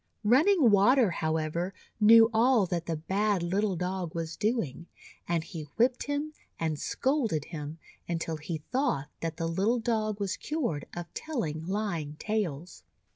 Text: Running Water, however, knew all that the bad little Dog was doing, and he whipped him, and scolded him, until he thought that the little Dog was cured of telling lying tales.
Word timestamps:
Running 0.23 0.71
Water, 0.71 1.11
however, 1.11 1.75
knew 1.99 2.31
all 2.33 2.65
that 2.65 2.87
the 2.87 2.95
bad 2.97 3.43
little 3.43 3.75
Dog 3.75 4.15
was 4.15 4.35
doing, 4.35 4.87
and 5.27 5.43
he 5.43 5.65
whipped 5.77 6.01
him, 6.05 6.33
and 6.59 6.79
scolded 6.79 7.45
him, 7.45 7.77
until 8.09 8.37
he 8.37 8.63
thought 8.71 9.09
that 9.19 9.37
the 9.37 9.45
little 9.47 9.77
Dog 9.77 10.19
was 10.19 10.37
cured 10.37 10.87
of 10.95 11.13
telling 11.13 11.67
lying 11.67 12.15
tales. 12.17 12.81